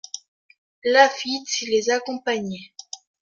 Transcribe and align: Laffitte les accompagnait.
Laffitte 0.83 1.61
les 1.67 1.91
accompagnait. 1.91 2.73